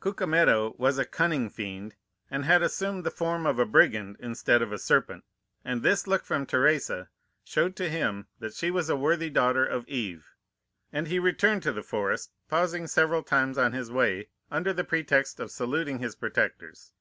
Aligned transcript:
"Cucumetto 0.00 0.74
was 0.78 0.98
a 0.98 1.04
cunning 1.04 1.48
fiend, 1.48 1.94
and 2.28 2.44
had 2.44 2.60
assumed 2.60 3.04
the 3.04 3.08
form 3.12 3.46
of 3.46 3.60
a 3.60 3.64
brigand 3.64 4.16
instead 4.18 4.62
of 4.62 4.72
a 4.72 4.78
serpent, 4.80 5.22
and 5.64 5.80
this 5.84 6.08
look 6.08 6.24
from 6.24 6.44
Teresa 6.44 7.08
showed 7.44 7.76
to 7.76 7.88
him 7.88 8.26
that 8.40 8.52
she 8.52 8.72
was 8.72 8.90
a 8.90 8.96
worthy 8.96 9.30
daughter 9.30 9.64
of 9.64 9.86
Eve, 9.86 10.34
and 10.92 11.06
he 11.06 11.20
returned 11.20 11.62
to 11.62 11.72
the 11.72 11.84
forest, 11.84 12.32
pausing 12.48 12.88
several 12.88 13.22
times 13.22 13.56
on 13.56 13.70
his 13.70 13.92
way, 13.92 14.28
under 14.50 14.72
the 14.72 14.82
pretext 14.82 15.38
of 15.38 15.52
saluting 15.52 16.00
his 16.00 16.16
protectors. 16.16 16.92